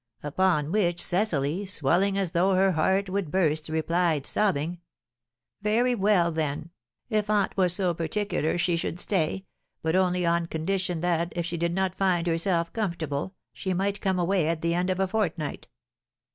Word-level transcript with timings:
Upon 0.23 0.71
which 0.71 0.99
Cecily, 0.99 1.63
swelling 1.67 2.17
as 2.17 2.31
though 2.31 2.55
her 2.55 2.71
heart 2.71 3.07
would 3.07 3.29
burst, 3.29 3.69
replied, 3.69 4.25
sobbing, 4.25 4.79
'Very 5.61 5.93
well, 5.93 6.31
then, 6.31 6.71
if 7.11 7.29
aunt 7.29 7.55
was 7.55 7.73
so 7.75 7.93
particular, 7.93 8.57
she 8.57 8.75
should 8.75 8.99
stay, 8.99 9.45
but 9.83 9.95
only 9.95 10.25
on 10.25 10.47
condition 10.47 11.01
that, 11.01 11.31
if 11.35 11.45
she 11.45 11.55
did 11.55 11.75
not 11.75 11.93
find 11.93 12.25
herself 12.25 12.73
comfortable, 12.73 13.35
she 13.53 13.75
might 13.75 14.01
come 14.01 14.17
away 14.17 14.47
at 14.47 14.63
the 14.63 14.73
end 14.73 14.89
of 14.89 14.99
a 14.99 15.07
fortnight.' 15.07 15.67